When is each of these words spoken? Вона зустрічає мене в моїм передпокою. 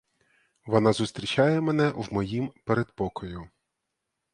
Вона 0.65 0.93
зустрічає 0.93 1.61
мене 1.61 1.89
в 1.89 2.13
моїм 2.13 2.53
передпокою. 2.65 3.49